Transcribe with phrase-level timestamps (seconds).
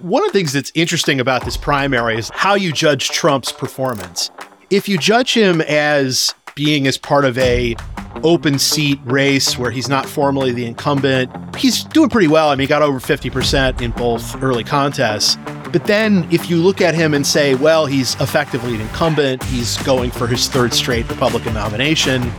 [0.00, 4.30] One of the things that's interesting about this primary is how you judge Trump's performance.
[4.70, 7.74] If you judge him as being as part of a
[8.22, 12.50] open seat race where he's not formally the incumbent, he's doing pretty well.
[12.50, 15.36] I mean, he got over 50% in both early contests.
[15.72, 19.78] But then if you look at him and say, well, he's effectively an incumbent, he's
[19.78, 22.30] going for his third straight Republican nomination,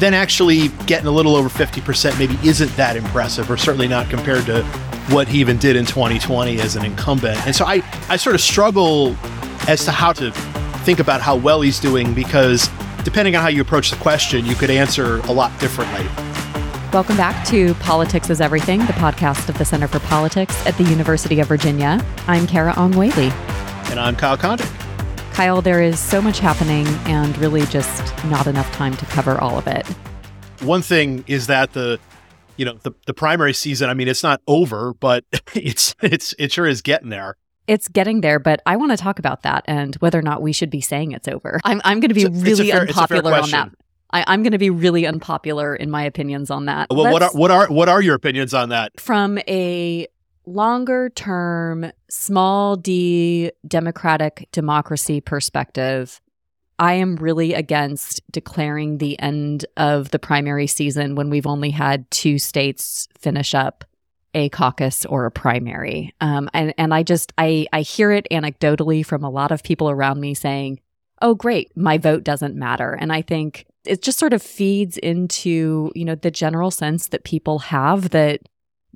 [0.00, 4.44] then actually getting a little over 50% maybe isn't that impressive, or certainly not compared
[4.46, 4.64] to
[5.08, 7.38] what he even did in 2020 as an incumbent.
[7.46, 9.16] And so I, I sort of struggle
[9.68, 10.32] as to how to
[10.84, 12.68] think about how well he's doing because
[13.04, 16.04] depending on how you approach the question, you could answer a lot differently.
[16.92, 20.84] Welcome back to Politics is Everything, the podcast of the Center for Politics at the
[20.84, 22.04] University of Virginia.
[22.26, 23.30] I'm Carah Ong Whaley.
[23.90, 24.72] And I'm Kyle Kondik.
[25.32, 29.58] Kyle, there is so much happening and really just not enough time to cover all
[29.58, 29.86] of it.
[30.62, 32.00] One thing is that the
[32.56, 35.24] you know the, the primary season, I mean, it's not over, but
[35.54, 37.36] it's it's it sure is getting there.
[37.66, 40.52] It's getting there, but I want to talk about that and whether or not we
[40.52, 41.60] should be saying it's over.
[41.64, 43.42] I'm, I'm going to be It's a- it's a really fair- it's a fair unpopular
[43.42, 43.70] on that.
[44.12, 46.86] I, I'm going to be really unpopular in my opinions on that.
[46.90, 49.00] Well, what are what are what are your opinions on that?
[49.00, 50.06] from a
[50.46, 56.20] longer term, small d democratic democracy perspective,
[56.78, 62.10] I am really against declaring the end of the primary season when we've only had
[62.10, 63.84] two states finish up
[64.34, 66.14] a caucus or a primary.
[66.20, 69.88] Um, and, and I just, I, I hear it anecdotally from a lot of people
[69.88, 70.80] around me saying,
[71.22, 72.92] oh, great, my vote doesn't matter.
[72.92, 77.24] And I think it just sort of feeds into, you know, the general sense that
[77.24, 78.40] people have that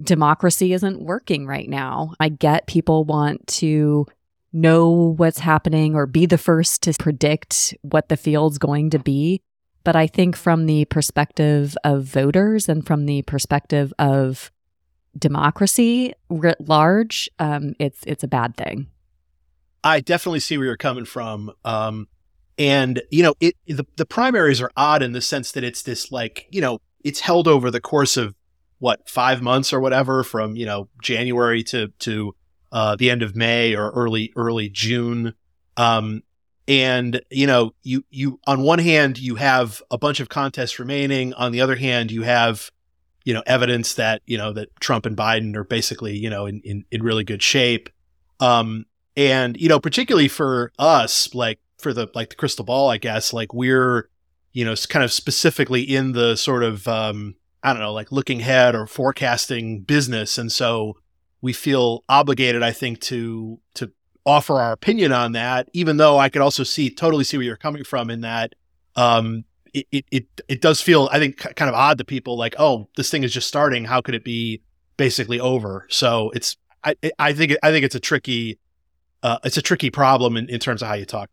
[0.02, 2.14] democracy isn't working right now.
[2.20, 4.06] I get people want to
[4.52, 9.40] know what's happening or be the first to predict what the field's going to be.
[9.84, 14.50] But I think from the perspective of voters and from the perspective of
[15.18, 18.88] democracy writ large, um, it's it's a bad thing.
[19.82, 21.50] I definitely see where you're coming from.
[21.64, 22.08] Um,
[22.58, 26.12] and you know, it the, the primaries are odd in the sense that it's this
[26.12, 28.34] like you know it's held over the course of
[28.78, 32.34] what five months or whatever from you know January to to
[32.72, 35.34] uh, the end of May or early early June.
[35.76, 36.22] Um,
[36.68, 41.34] and you know, you you on one hand you have a bunch of contests remaining.
[41.34, 42.70] On the other hand, you have
[43.24, 46.60] you know evidence that you know that Trump and Biden are basically you know in
[46.60, 47.88] in, in really good shape.
[48.40, 48.86] Um,
[49.16, 53.32] and you know particularly for us like for the like the crystal ball i guess
[53.32, 54.08] like we're
[54.52, 58.40] you know kind of specifically in the sort of um i don't know like looking
[58.40, 60.96] ahead or forecasting business and so
[61.42, 63.90] we feel obligated i think to to
[64.26, 67.56] offer our opinion on that even though i could also see totally see where you're
[67.56, 68.54] coming from in that
[68.96, 72.88] um it it it, does feel i think kind of odd to people like oh
[72.96, 73.84] this thing is just starting.
[73.84, 74.62] How could it be
[74.96, 75.86] basically over?
[75.90, 78.58] So it's i i think i think it's a tricky
[79.22, 81.28] uh, it's a tricky problem in, in terms of how you talk.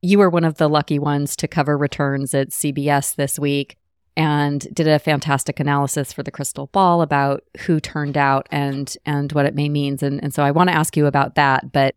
[0.00, 3.76] you were one of the lucky ones to cover returns at CBS this week
[4.18, 9.32] and did a fantastic analysis for the crystal ball about who turned out and and
[9.32, 10.02] what it may means.
[10.02, 11.94] And and so I want to ask you about that but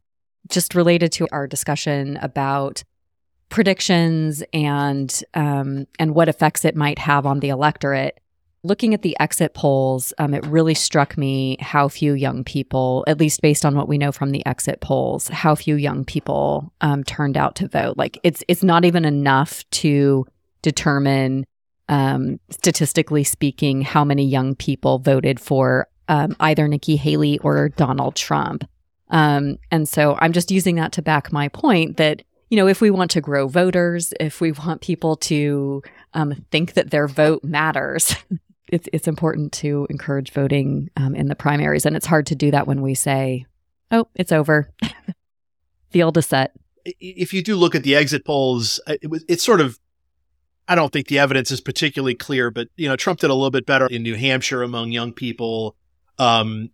[0.47, 2.83] just related to our discussion about
[3.49, 8.19] predictions and um, and what effects it might have on the electorate
[8.63, 13.19] looking at the exit polls um, it really struck me how few young people at
[13.19, 17.03] least based on what we know from the exit polls how few young people um,
[17.03, 17.97] turned out to vote.
[17.97, 20.25] Like it's it's not even enough to
[20.61, 21.45] determine
[21.91, 28.15] um, statistically speaking how many young people voted for um, either Nikki Haley or Donald
[28.15, 28.63] Trump
[29.09, 32.81] um, and so I'm just using that to back my point that you know if
[32.81, 35.83] we want to grow voters if we want people to
[36.15, 38.15] um, think that their vote matters
[38.71, 42.49] it's it's important to encourage voting um, in the primaries, and it's hard to do
[42.51, 43.45] that when we say,
[43.91, 44.71] "Oh, it's over."
[45.89, 46.53] Field is set.
[46.85, 49.77] If you do look at the exit polls, it was it's sort of
[50.71, 53.51] I don't think the evidence is particularly clear, but you know Trump did a little
[53.51, 55.75] bit better in New Hampshire among young people.
[56.17, 56.69] Um,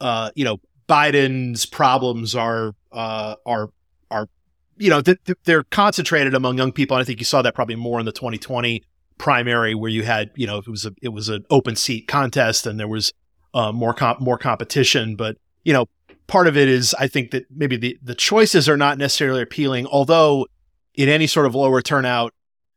[0.00, 3.68] uh, you know Biden's problems are uh, are
[4.10, 4.30] are
[4.78, 7.54] you know th- th- they're concentrated among young people, and I think you saw that
[7.54, 8.84] probably more in the 2020
[9.18, 12.66] primary where you had you know it was a it was an open seat contest
[12.66, 13.12] and there was
[13.52, 15.84] uh, more comp- more competition, but you know
[16.26, 19.86] part of it is I think that maybe the the choices are not necessarily appealing,
[19.88, 20.46] although
[20.94, 22.32] in any sort of lower turnout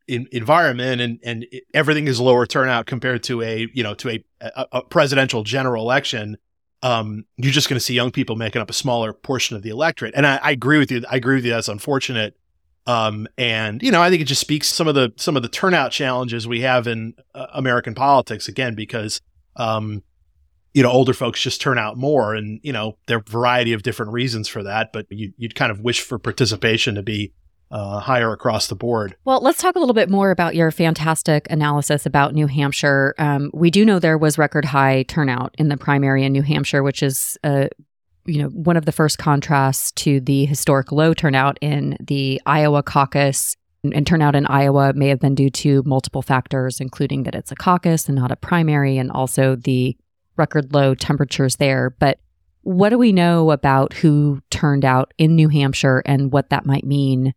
[0.08, 4.10] in, environment and and it- everything is lower turnout compared to a you know to
[4.10, 6.38] a, a, a presidential general election.
[6.84, 9.70] Um, you're just going to see young people making up a smaller portion of the
[9.70, 11.04] electorate, and I, I agree with you.
[11.10, 11.52] I agree with you.
[11.52, 12.38] That's unfortunate.
[12.88, 15.50] Um, and you know, I think it just speaks some of the some of the
[15.50, 19.22] turnout challenges we have in uh, American politics again, because
[19.56, 20.04] um,
[20.76, 22.36] you know, older folks just turn out more.
[22.36, 25.56] And, you know, there are a variety of different reasons for that, but you, would
[25.56, 27.32] kind of wish for participation to be
[27.72, 29.16] uh, higher across the board.
[29.26, 33.16] Well, let's talk a little bit more about your fantastic analysis about New Hampshire.
[33.18, 36.84] Um, we do know there was record high turnout in the primary in New Hampshire,
[36.84, 37.68] which is, uh,
[38.26, 42.84] you know, one of the first contrasts to the historic low turnout in the Iowa
[42.84, 43.56] caucus.
[43.84, 47.56] And turnout in Iowa may have been due to multiple factors, including that it's a
[47.56, 49.96] caucus and not a primary, and also the
[50.38, 51.92] record low temperatures there.
[52.00, 52.20] But
[52.62, 56.84] what do we know about who turned out in New Hampshire and what that might
[56.84, 57.36] mean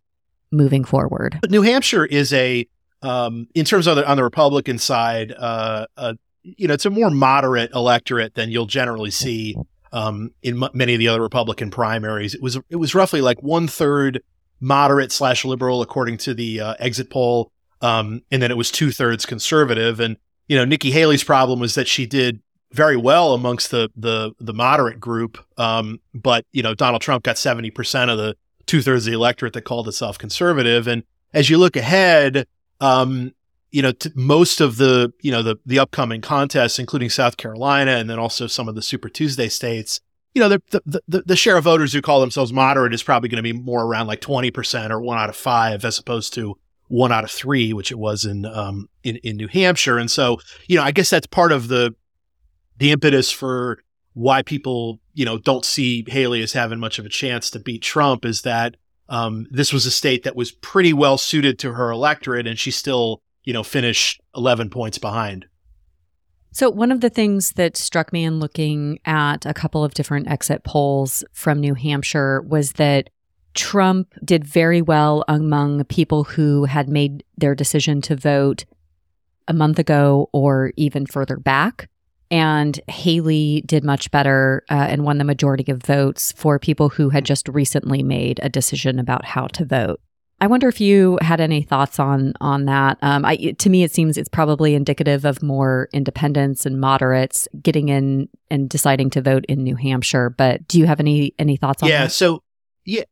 [0.51, 1.39] moving forward?
[1.49, 2.67] New Hampshire is a,
[3.03, 6.91] um, in terms of the, on the Republican side, uh, uh, you know, it's a
[6.91, 9.57] more moderate electorate than you'll generally see
[9.93, 12.35] um, in m- many of the other Republican primaries.
[12.35, 14.23] It was it was roughly like one third
[14.61, 18.91] moderate slash liberal according to the uh, exit poll, um, and then it was two
[18.91, 20.01] thirds conservative.
[20.01, 20.17] And
[20.47, 22.41] you know, Nikki Haley's problem was that she did
[22.73, 25.39] very well amongst the the the moderate group.
[25.57, 28.37] Um, but you know, Donald Trump got seventy percent of the
[28.69, 30.87] two thirds of the electorate that called itself conservative.
[30.87, 31.03] And
[31.35, 32.47] as you look ahead,
[32.81, 33.33] um,
[33.71, 37.93] you know, t- most of the you know the the upcoming contests, including South Carolina,
[37.93, 40.01] and then also some of the Super Tuesday states.
[40.35, 43.29] You know, the the, the, the share of voters who call themselves moderate is probably
[43.29, 46.33] going to be more around like twenty percent or one out of five, as opposed
[46.35, 46.57] to
[46.89, 49.99] one out of three, which it was in um in in New Hampshire.
[49.99, 51.95] And so, you know, I guess that's part of the
[52.79, 53.83] the impetus for
[54.19, 57.83] why people, you know, don't see Haley as having much of a chance to beat
[57.83, 58.77] Trump is that
[59.09, 62.73] um, this was a state that was pretty well suited to her electorate, and she
[62.73, 65.47] still, you know, finished 11 points behind.
[66.51, 70.29] So, one of the things that struck me in looking at a couple of different
[70.29, 73.11] exit polls from New Hampshire was that
[73.55, 78.65] Trump did very well among people who had made their decision to vote
[79.47, 81.89] a month ago or even further back.
[82.31, 87.09] And Haley did much better uh, and won the majority of votes for people who
[87.09, 90.01] had just recently made a decision about how to vote.
[90.41, 92.99] I wonder if you had any thoughts on on that.
[93.03, 97.89] Um, I, to me, it seems it's probably indicative of more independents and moderates getting
[97.89, 100.31] in and deciding to vote in New Hampshire.
[100.31, 102.05] But do you have any any thoughts on yeah, that?
[102.05, 102.09] Yeah.
[102.09, 102.43] So
[102.85, 103.05] yeah,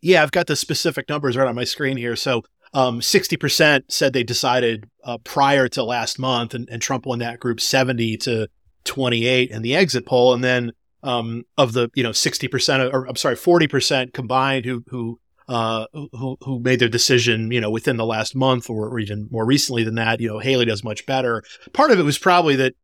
[0.00, 2.14] yeah, I've got the specific numbers right on my screen here.
[2.14, 7.18] So um, 60% said they decided uh, prior to last month, and, and, Trump won
[7.18, 8.48] that group 70 to
[8.84, 10.34] 28 in the exit poll.
[10.34, 10.72] And then
[11.02, 15.18] um, of the, you know, 60%, or I'm sorry, 40% combined who, who,
[15.48, 19.26] uh, who, who made their decision, you know, within the last month or, or even
[19.32, 21.42] more recently than that, you know, Haley does much better.
[21.72, 22.74] Part of it was probably that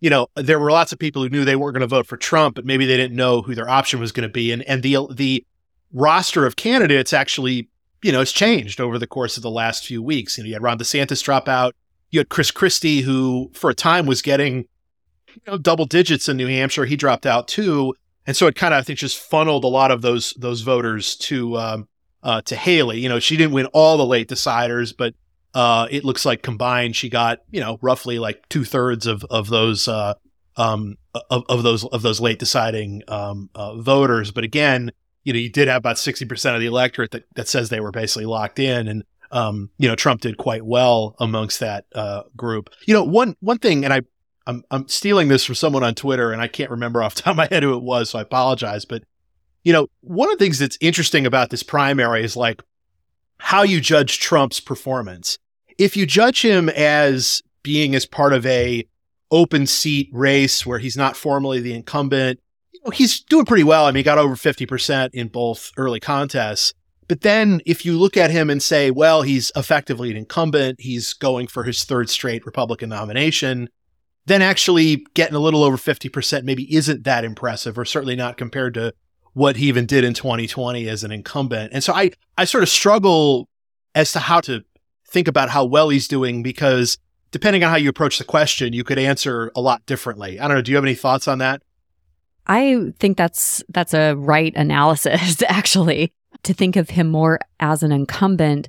[0.00, 2.18] you know, there were lots of people who knew they weren't going to vote for
[2.18, 4.52] Trump, but maybe they didn't know who their option was going to be.
[4.52, 5.46] And and the the
[5.92, 7.68] roster of candidates actually
[8.02, 10.36] you know, it's changed over the course of the last few weeks.
[10.36, 11.74] You know, you had Ron DeSantis drop out.
[12.10, 14.66] You had Chris Christie, who for a time was getting,
[15.28, 16.84] you know, double digits in New Hampshire.
[16.84, 17.94] He dropped out too.
[18.26, 21.16] And so it kind of, I think, just funneled a lot of those those voters
[21.16, 21.88] to um,
[22.22, 23.00] uh, to Haley.
[23.00, 25.14] You know, she didn't win all the late deciders, but
[25.54, 29.48] uh, it looks like combined she got, you know, roughly like two thirds of of
[29.48, 30.14] those uh,
[30.56, 30.96] um,
[31.30, 34.32] of, of those of those late deciding um, uh, voters.
[34.32, 34.90] But again,
[35.26, 37.90] you know, you did have about 60% of the electorate that, that says they were
[37.90, 38.86] basically locked in.
[38.86, 42.70] And, um, you know, Trump did quite well amongst that, uh, group.
[42.86, 44.02] You know, one, one thing, and I,
[44.46, 47.32] I'm, I'm stealing this from someone on Twitter and I can't remember off the top
[47.32, 48.10] of my head who it was.
[48.10, 48.84] So I apologize.
[48.84, 49.02] But,
[49.64, 52.62] you know, one of the things that's interesting about this primary is like
[53.38, 55.38] how you judge Trump's performance.
[55.76, 58.86] If you judge him as being as part of a
[59.32, 62.38] open seat race where he's not formally the incumbent,
[62.92, 63.86] he's doing pretty well.
[63.86, 66.72] I mean, he got over 50% in both early contests.
[67.08, 71.12] But then if you look at him and say, well, he's effectively an incumbent, he's
[71.12, 73.68] going for his third straight Republican nomination,
[74.26, 78.74] then actually getting a little over 50% maybe isn't that impressive, or certainly not compared
[78.74, 78.92] to
[79.34, 81.72] what he even did in 2020 as an incumbent.
[81.72, 83.48] And so I, I sort of struggle
[83.94, 84.64] as to how to
[85.06, 86.98] think about how well he's doing because
[87.30, 90.40] depending on how you approach the question, you could answer a lot differently.
[90.40, 90.62] I don't know.
[90.62, 91.62] Do you have any thoughts on that?
[92.46, 96.12] I think that's that's a right analysis actually
[96.42, 98.68] to think of him more as an incumbent.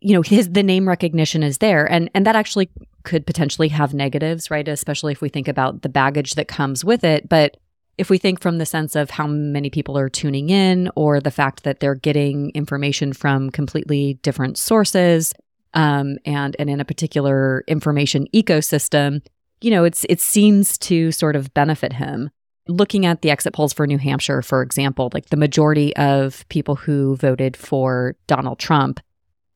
[0.00, 2.70] You know, his the name recognition is there and and that actually
[3.04, 4.66] could potentially have negatives, right?
[4.66, 7.56] Especially if we think about the baggage that comes with it, but
[7.98, 11.30] if we think from the sense of how many people are tuning in or the
[11.30, 15.34] fact that they're getting information from completely different sources
[15.74, 19.20] um, and and in a particular information ecosystem,
[19.60, 22.30] you know, it's it seems to sort of benefit him
[22.70, 26.76] looking at the exit polls for New Hampshire, for example, like the majority of people
[26.76, 29.00] who voted for Donald Trump,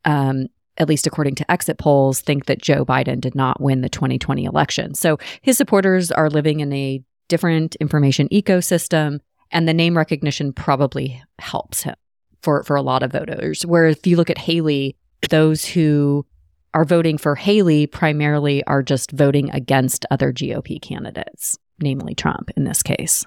[0.04, 3.88] um, at least according to exit polls, think that Joe Biden did not win the
[3.88, 4.94] 2020 election.
[4.94, 11.22] So his supporters are living in a different information ecosystem, and the name recognition probably
[11.38, 11.94] helps him
[12.42, 13.64] for, for a lot of voters.
[13.64, 14.96] Where if you look at Haley,
[15.30, 16.26] those who
[16.74, 22.64] are voting for Haley primarily are just voting against other GOP candidates, namely Trump in
[22.64, 23.26] this case.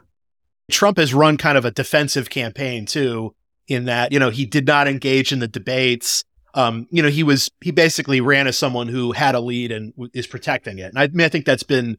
[0.69, 3.33] Trump has run kind of a defensive campaign too,
[3.67, 6.23] in that, you know, he did not engage in the debates.
[6.53, 9.93] Um, you know, he was, he basically ran as someone who had a lead and
[9.93, 10.85] w- is protecting it.
[10.85, 11.97] And I, I mean, I think that's been,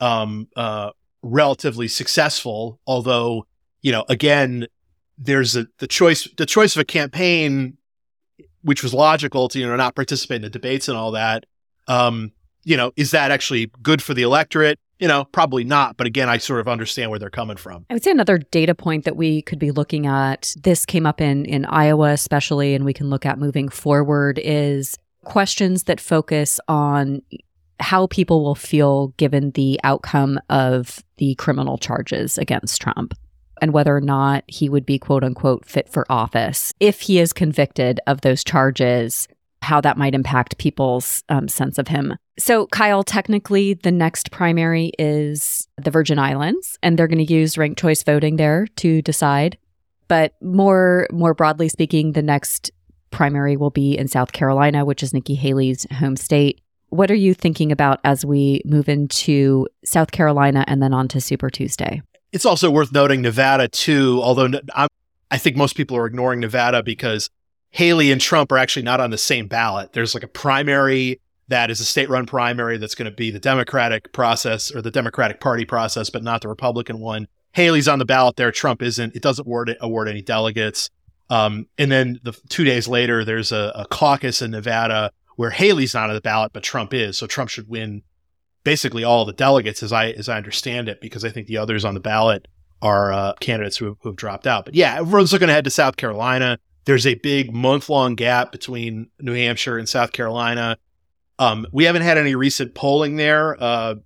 [0.00, 0.90] um, uh,
[1.22, 3.46] relatively successful, although,
[3.80, 4.66] you know, again,
[5.18, 7.76] there's a, the choice, the choice of a campaign,
[8.62, 11.46] which was logical to, you know, not participate in the debates and all that.
[11.88, 12.32] Um,
[12.64, 14.78] you know, is that actually good for the electorate?
[15.02, 15.96] You know, probably not.
[15.96, 17.84] But again, I sort of understand where they're coming from.
[17.90, 21.20] I would say another data point that we could be looking at, this came up
[21.20, 26.60] in, in Iowa, especially, and we can look at moving forward, is questions that focus
[26.68, 27.20] on
[27.80, 33.12] how people will feel given the outcome of the criminal charges against Trump
[33.60, 37.32] and whether or not he would be quote unquote fit for office if he is
[37.32, 39.26] convicted of those charges
[39.62, 42.14] how that might impact people's um, sense of him.
[42.38, 47.58] So, Kyle, technically, the next primary is the Virgin Islands, and they're going to use
[47.58, 49.58] ranked choice voting there to decide.
[50.08, 52.70] But more, more broadly speaking, the next
[53.10, 56.60] primary will be in South Carolina, which is Nikki Haley's home state.
[56.88, 61.20] What are you thinking about as we move into South Carolina and then on to
[61.20, 62.02] Super Tuesday?
[62.32, 64.88] It's also worth noting Nevada too, although I'm,
[65.30, 67.30] I think most people are ignoring Nevada because
[67.70, 69.92] Haley and Trump are actually not on the same ballot.
[69.92, 71.20] There's like a primary
[71.52, 74.90] that is a state run primary that's going to be the Democratic process or the
[74.90, 77.28] Democratic Party process, but not the Republican one.
[77.52, 78.50] Haley's on the ballot there.
[78.50, 79.14] Trump isn't.
[79.14, 80.88] It doesn't award, award any delegates.
[81.28, 85.92] Um, and then the two days later, there's a, a, caucus in Nevada where Haley's
[85.92, 87.18] not on the ballot, but Trump is.
[87.18, 88.02] So Trump should win
[88.64, 91.84] basically all the delegates, as I as I understand it, because I think the others
[91.84, 92.48] on the ballot
[92.80, 94.64] are uh, candidates who, who have dropped out.
[94.64, 96.58] But yeah, everyone's looking ahead to South Carolina.
[96.84, 100.76] There's a big month long gap between New Hampshire and South Carolina.
[101.38, 103.56] Um, we haven't had any recent polling there.
[103.60, 103.96] Uh,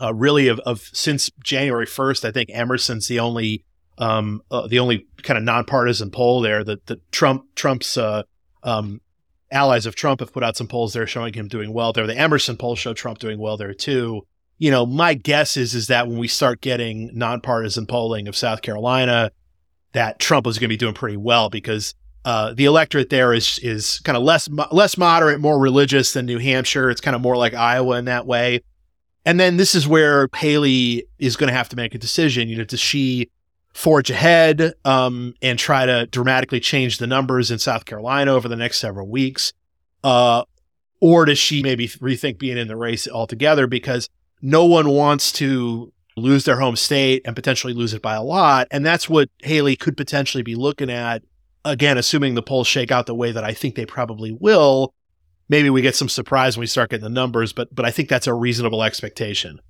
[0.00, 3.64] uh, really, of, of, since January 1st, I think Emerson's the only
[3.96, 6.64] um, uh, the only kind of nonpartisan poll there.
[6.64, 8.24] That the Trump Trump's uh,
[8.62, 9.00] um,
[9.52, 12.06] allies of Trump have put out some polls there showing him doing well there.
[12.06, 14.26] The Emerson poll showed Trump doing well there too.
[14.58, 18.62] You know, my guess is is that when we start getting nonpartisan polling of South
[18.62, 19.30] Carolina,
[19.92, 23.58] that Trump is going to be doing pretty well because uh, the electorate there is
[23.62, 26.90] is kind of less less moderate, more religious than New Hampshire.
[26.90, 28.60] It's kind of more like Iowa in that way.
[29.26, 32.48] And then this is where Haley is going to have to make a decision.
[32.48, 33.30] You know, does she
[33.72, 38.56] forge ahead um, and try to dramatically change the numbers in South Carolina over the
[38.56, 39.52] next several weeks,
[40.04, 40.44] uh,
[41.00, 43.66] or does she maybe rethink being in the race altogether?
[43.66, 44.08] Because
[44.40, 48.68] no one wants to lose their home state and potentially lose it by a lot.
[48.70, 51.22] And that's what Haley could potentially be looking at.
[51.64, 54.92] Again, assuming the polls shake out the way that I think they probably will.
[55.48, 58.08] Maybe we get some surprise when we start getting the numbers, but but I think
[58.08, 59.60] that's a reasonable expectation.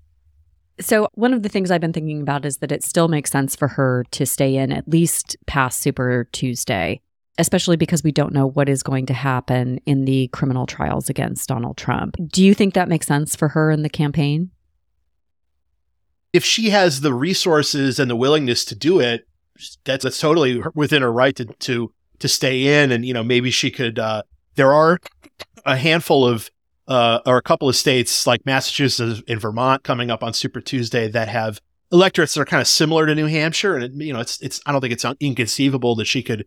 [0.80, 3.54] So, one of the things I've been thinking about is that it still makes sense
[3.54, 7.00] for her to stay in at least past Super Tuesday,
[7.38, 11.48] especially because we don't know what is going to happen in the criminal trials against
[11.48, 12.16] Donald Trump.
[12.26, 14.50] Do you think that makes sense for her in the campaign?
[16.34, 19.26] if she has the resources and the willingness to do it,
[19.84, 22.92] that's, that's totally within her right to, to, to stay in.
[22.92, 24.22] And, you know, maybe she could, uh,
[24.54, 24.98] there are
[25.64, 26.50] a handful of,
[26.86, 31.08] uh, or a couple of states like Massachusetts and Vermont coming up on Super Tuesday
[31.08, 33.76] that have electorates that are kind of similar to New Hampshire.
[33.76, 36.46] And, it, you know, it's, it's, I don't think it's inconceivable that she could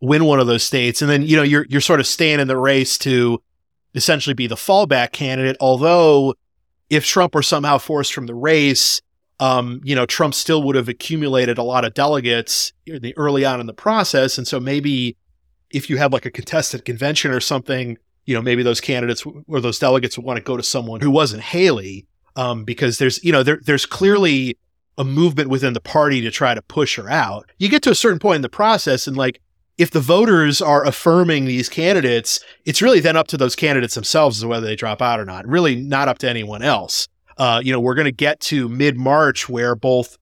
[0.00, 1.02] win one of those states.
[1.02, 3.42] And then, you know, you're, you're sort of staying in the race to
[3.94, 5.56] essentially be the fallback candidate.
[5.60, 6.34] Although
[6.90, 9.00] if Trump were somehow forced from the race,
[9.38, 12.72] um, you know, Trump still would have accumulated a lot of delegates
[13.16, 14.38] early on in the process.
[14.38, 15.16] And so maybe
[15.70, 19.60] if you have like a contested convention or something, you know, maybe those candidates or
[19.60, 23.32] those delegates would want to go to someone who wasn't Haley, um, because there's, you
[23.32, 24.58] know, there, there's clearly
[24.98, 27.50] a movement within the party to try to push her out.
[27.58, 29.40] You get to a certain point in the process and like,
[29.76, 34.38] if the voters are affirming these candidates, it's really then up to those candidates themselves
[34.38, 37.60] as to whether they drop out or not, really not up to anyone else uh,
[37.62, 40.16] you know, we're going to get to mid March where both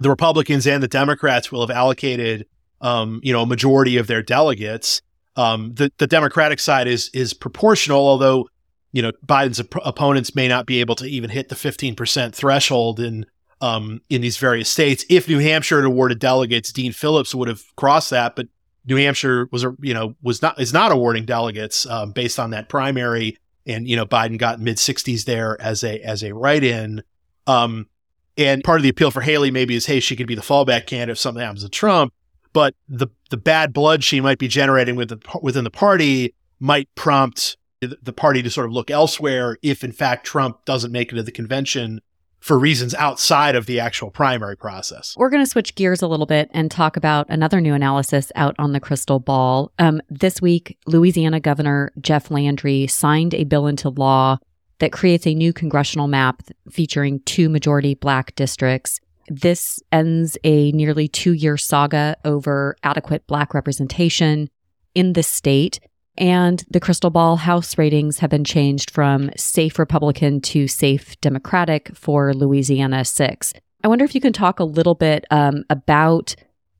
[0.00, 2.46] the Republicans and the Democrats will have allocated,
[2.80, 5.00] um, you know, a majority of their delegates.
[5.36, 8.48] Um, the the Democratic side is is proportional, although
[8.92, 13.00] you know Biden's op- opponents may not be able to even hit the 15% threshold
[13.00, 13.26] in
[13.60, 15.04] um, in these various states.
[15.08, 18.46] If New Hampshire had awarded delegates, Dean Phillips would have crossed that, but
[18.86, 22.68] New Hampshire was you know was not is not awarding delegates um, based on that
[22.68, 27.02] primary and you know Biden got mid 60s there as a as a write-in.
[27.46, 27.88] Um,
[28.36, 30.86] And part of the appeal for Haley maybe is, hey, she could be the fallback
[30.86, 32.12] candidate if something happens to Trump.
[32.52, 37.56] But the the bad blood she might be generating within within the party might prompt
[37.80, 41.22] the party to sort of look elsewhere if, in fact, Trump doesn't make it to
[41.22, 42.00] the convention
[42.44, 45.14] for reasons outside of the actual primary process.
[45.16, 48.54] We're going to switch gears a little bit and talk about another new analysis out
[48.58, 49.72] on the crystal ball.
[49.78, 54.36] Um, this week, Louisiana Governor Jeff Landry signed a bill into law
[54.80, 59.00] that creates a new congressional map featuring two majority black districts.
[59.28, 64.50] This ends a nearly two year saga over adequate black representation
[64.94, 65.80] in the state.
[66.16, 71.94] And the crystal ball house ratings have been changed from safe Republican to safe Democratic
[71.96, 73.52] for Louisiana 6.
[73.82, 76.34] I wonder if you can talk a little bit um, about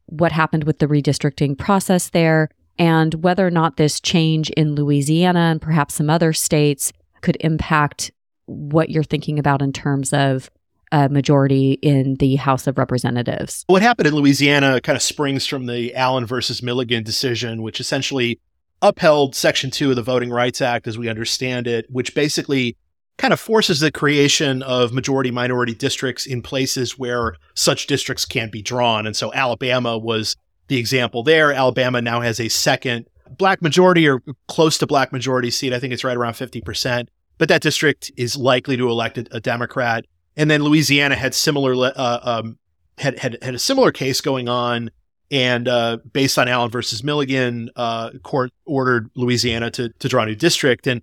[0.07, 2.49] what happened with the redistricting process there
[2.79, 8.13] and whether or not this change in Louisiana and perhaps some other states could impact
[8.47, 10.51] what you're thinking about in terms of
[10.93, 13.65] a majority in the House of Representatives.
[13.67, 18.39] What happened in Louisiana kind of springs from the Allen versus Milligan decision, which essentially
[18.83, 22.77] upheld Section 2 of the Voting Rights Act as we understand it, which basically
[23.17, 28.51] kind of forces the creation of majority minority districts in places where such districts can't
[28.51, 29.07] be drawn.
[29.07, 30.37] And so Alabama was
[30.69, 31.53] the example there.
[31.53, 33.07] Alabama now has a second
[33.39, 35.73] black majority or close to black majority seat.
[35.73, 37.09] I think it's right around 50%.
[37.39, 40.05] But that district is likely to elect a, Democrat.
[40.37, 42.59] And then Louisiana had similar uh, um,
[42.99, 44.91] had, had had a similar case going on
[45.31, 50.27] and uh, based on Allen versus Milligan, uh, court ordered Louisiana to, to draw a
[50.27, 50.87] new district.
[50.87, 51.03] And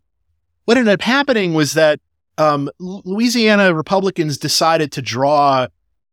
[0.66, 2.00] what ended up happening was that
[2.38, 5.68] um, Louisiana Republicans decided to draw,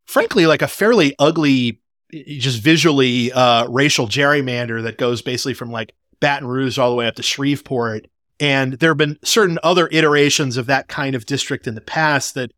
[0.07, 1.81] frankly, like a fairly ugly,
[2.13, 7.07] just visually uh, racial gerrymander that goes basically from like Baton Rouge all the way
[7.07, 8.07] up to Shreveport.
[8.41, 12.35] And there have been certain other iterations of that kind of district in the past
[12.35, 12.53] that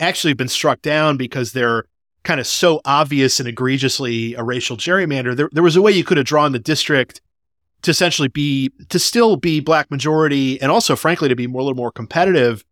[0.00, 1.84] actually have been struck down because they're
[2.26, 6.04] kind of so obvious and egregiously a racial gerrymander, there, there was a way you
[6.04, 7.20] could have drawn the district
[7.82, 11.64] to essentially be to still be black majority and also frankly to be more a
[11.64, 12.64] little more competitive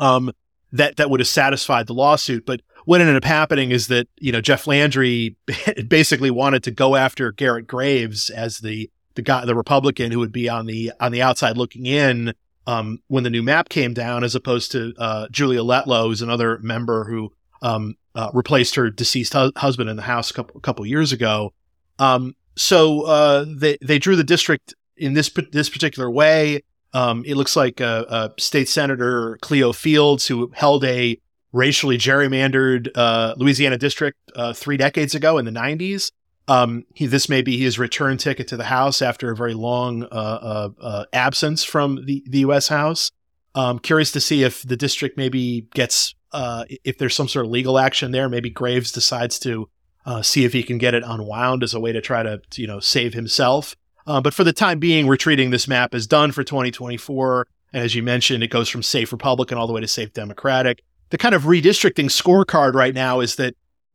[0.00, 0.32] um
[0.72, 2.46] that that would have satisfied the lawsuit.
[2.46, 5.36] But what ended up happening is that you know Jeff Landry
[5.88, 10.32] basically wanted to go after Garrett Graves as the the guy the Republican who would
[10.32, 12.32] be on the on the outside looking in
[12.66, 16.58] um, when the new map came down as opposed to uh, Julia Letlow who's another
[16.58, 20.84] member who um, uh, replaced her deceased hu- husband in the house a couple, couple
[20.84, 21.52] years ago.
[22.00, 26.64] Um, so uh, they they drew the district in this this particular way.
[26.92, 31.20] Um, it looks like uh, State Senator Cleo Fields, who held a
[31.52, 36.10] racially gerrymandered uh, Louisiana district uh, three decades ago in the 90s.
[36.48, 40.04] Um, he, this may be his return ticket to the House after a very long
[40.04, 42.68] uh, absence from the, the U.S.
[42.68, 43.12] House.
[43.54, 47.50] Um, curious to see if the district maybe gets uh, if there's some sort of
[47.50, 49.68] legal action there, maybe Graves decides to
[50.06, 52.66] uh, see if he can get it unwound as a way to try to, you
[52.66, 53.74] know save himself.
[54.06, 57.46] Uh, but for the time being, retreating this map is done for 2024.
[57.74, 60.82] And as you mentioned, it goes from safe Republican all the way to safe Democratic.
[61.10, 63.54] The kind of redistricting scorecard right now is that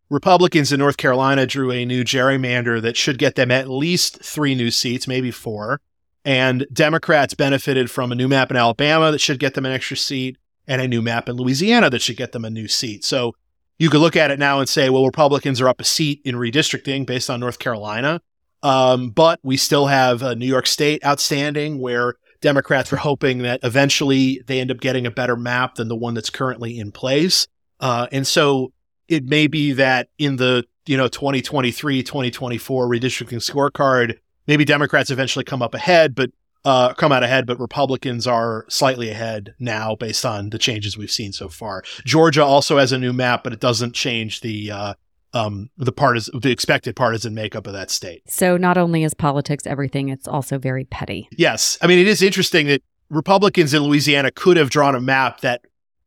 [0.10, 4.54] Republicans in North Carolina drew a new gerrymander that should get them at least three
[4.54, 5.82] new seats, maybe four.
[6.24, 9.98] And Democrats benefited from a new map in Alabama that should get them an extra
[9.98, 10.38] seat
[10.68, 13.04] and a new map in Louisiana that should get them a new seat.
[13.04, 13.36] So
[13.80, 16.36] you could look at it now and say, well, Republicans are up a seat in
[16.36, 18.22] redistricting based on North Carolina.
[18.62, 23.60] Um, but we still have uh, New York State outstanding where Democrats are hoping that
[23.64, 27.48] eventually they end up getting a better map than the one that's currently in place.
[27.80, 28.72] Uh, and so
[29.08, 35.46] it may be that in the you know 2023 2024 redistricting scorecard maybe democrats eventually
[35.46, 36.30] come up ahead but
[36.66, 41.12] uh, come out ahead, but Republicans are slightly ahead now based on the changes we've
[41.12, 41.84] seen so far.
[42.06, 44.94] Georgia also has a new map, but it doesn't change the uh,
[45.34, 48.22] um, the partisan, the expected partisan makeup of that state.
[48.28, 51.28] So not only is politics everything, it's also very petty.
[51.32, 55.42] Yes, I mean it is interesting that Republicans in Louisiana could have drawn a map
[55.42, 55.62] that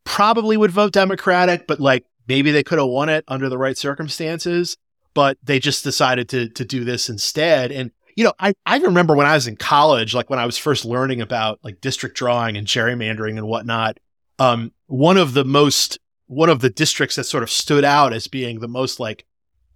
[0.04, 3.76] probably would vote Democratic, but like maybe they could have won it under the right
[3.76, 4.76] circumstances.
[5.12, 9.14] But they just decided to to do this instead, and you know, I, I remember
[9.14, 12.56] when I was in college, like when I was first learning about like district drawing
[12.56, 13.98] and gerrymandering and whatnot.
[14.38, 18.26] Um, one of the most, one of the districts that sort of stood out as
[18.26, 19.26] being the most like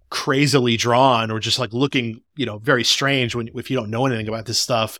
[0.09, 4.07] crazily drawn or just like looking, you know, very strange when, if you don't know
[4.07, 4.99] anything about this stuff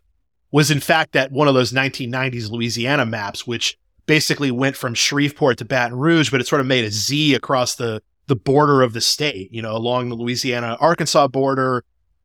[0.51, 5.57] was in fact that one of those 1990s Louisiana maps, which basically went from Shreveport
[5.57, 8.93] to Baton Rouge, but it sort of made a Z across the, the border of
[8.93, 11.83] the state, you know, along the Louisiana Arkansas border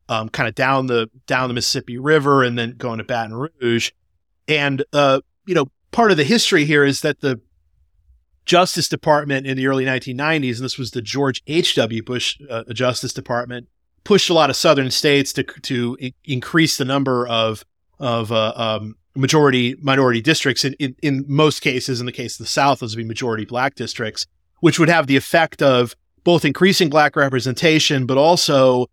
[0.08, 3.90] um, kind of down the down the Mississippi River and then going to Baton Rouge.
[4.48, 7.40] And uh, you know, part of the history here is that the
[8.44, 12.02] Justice Department in the early 1990s, and this was the George H.W.
[12.04, 13.68] Bush uh, Justice Department,
[14.04, 17.64] pushed a lot of southern states to to I- increase the number of
[17.98, 20.64] of uh, um, majority minority districts.
[20.64, 23.44] In, in in most cases, in the case of the South, those would be majority
[23.44, 24.26] black districts,
[24.60, 28.86] which would have the effect of both increasing black representation, but also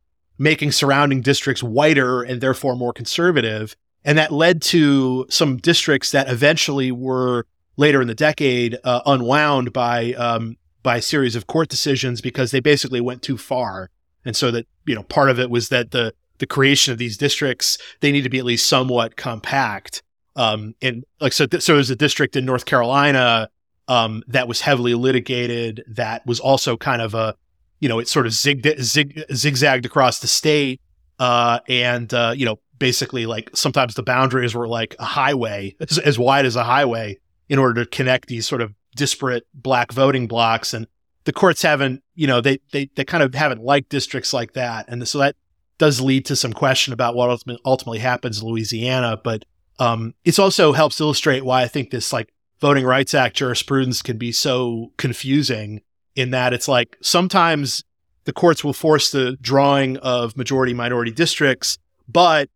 [0.43, 3.77] making surrounding districts whiter and therefore more conservative.
[4.03, 7.45] And that led to some districts that eventually were
[7.77, 12.51] later in the decade uh, unwound by um, by a series of court decisions because
[12.51, 13.89] they basically went too far.
[14.25, 17.17] And so that you know part of it was that the the creation of these
[17.17, 20.03] districts they need to be at least somewhat compact.
[20.36, 23.49] Um, and like so, th- so there's a district in North Carolina
[23.88, 25.84] um, that was heavily litigated.
[25.88, 27.36] That was also kind of a
[27.83, 30.79] you know it sort of zig- zig- zigzagged across the state.
[31.19, 35.99] Uh, and uh, you know basically like sometimes the boundaries were like a highway as,
[35.99, 37.17] as wide as a highway
[37.49, 40.73] in order to connect these sort of disparate black voting blocks.
[40.73, 40.87] And
[41.25, 44.85] the courts haven't, you know, they, they, they kind of haven't liked districts like that.
[44.87, 45.35] And so that
[45.77, 49.19] does lead to some question about what ultimately happens in Louisiana.
[49.23, 49.45] But
[49.79, 54.17] um, it also helps illustrate why I think this like Voting Rights Act jurisprudence can
[54.17, 55.81] be so confusing
[56.15, 57.84] in that it's like sometimes
[58.26, 62.49] the courts will force the drawing of majority minority districts, but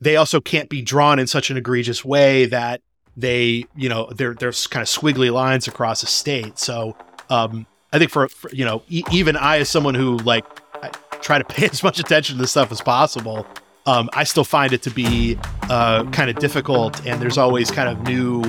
[0.00, 2.80] they also can't be drawn in such an egregious way that
[3.16, 6.58] they, you know, there there's kind of squiggly lines across a state.
[6.58, 6.96] So
[7.30, 10.44] um, I think for, for you know, e- even I as someone who like
[10.82, 10.90] I
[11.20, 13.46] try to pay as much attention to this stuff as possible,
[13.88, 15.38] um, I still find it to be
[15.70, 18.42] uh, kind of difficult, and there's always kind of new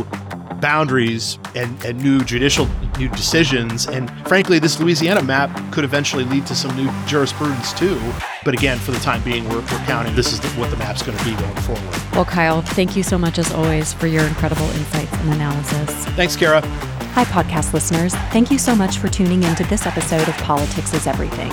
[0.59, 3.87] boundaries and, and new judicial new decisions.
[3.87, 7.97] And frankly, this Louisiana map could eventually lead to some new jurisprudence too.
[8.43, 11.01] But again, for the time being, we're, we're counting this is the, what the map's
[11.03, 12.11] going to be going forward.
[12.11, 16.05] Well, Kyle, thank you so much as always for your incredible insights and analysis.
[16.17, 16.65] Thanks, Carah.
[17.13, 18.13] Hi, podcast listeners.
[18.33, 21.51] Thank you so much for tuning into this episode of Politics is Everything.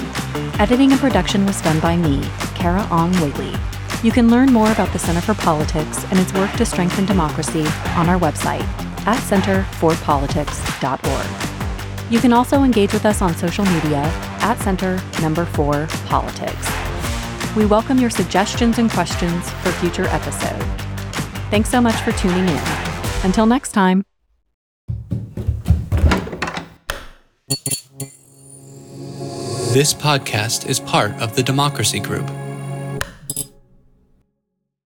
[0.60, 2.20] Editing and production was done by me,
[2.56, 3.54] Carah Ong Whaley.
[4.02, 7.64] You can learn more about the Center for Politics and its work to strengthen democracy
[7.96, 8.60] on our website
[9.06, 12.12] at centerforpolitics.org.
[12.12, 14.02] You can also engage with us on social media
[14.40, 16.70] at Center Number 4 Politics.
[17.56, 20.62] We welcome your suggestions and questions for future episodes.
[21.48, 22.60] Thanks so much for tuning in.
[23.24, 24.04] Until next time.
[29.72, 32.30] This podcast is part of the Democracy Group